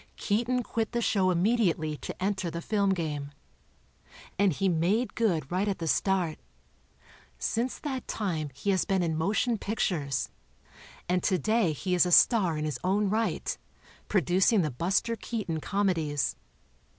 Keaton 0.17 0.63
quit 0.63 0.93
the 0.93 0.99
show' 1.01 1.29
immediately 1.29 1.95
to 1.97 2.19
enter 2.23 2.49
the 2.49 2.59
film 2.59 2.89
game. 2.91 3.29
And 4.39 4.51
he 4.51 4.67
made 4.67 5.13
good 5.13 5.51
right 5.51 5.67
at 5.67 5.77
the 5.77 5.87
start. 5.87 6.39
Since 7.37 7.77
that 7.77 8.07
time 8.07 8.49
he 8.55 8.71
has 8.71 8.83
been 8.83 9.03
in 9.03 9.15
motion 9.15 9.59
pictures, 9.59 10.29
and 11.07 11.21
today 11.21 11.71
he 11.71 11.93
is 11.93 12.07
a 12.07 12.11
star 12.11 12.57
in 12.57 12.65
his 12.65 12.79
own 12.83 13.11
right, 13.11 13.55
producing 14.07 14.63
the 14.63 14.71
Buster 14.71 15.15
Keaton 15.15 15.59
Comedies. 15.59 16.35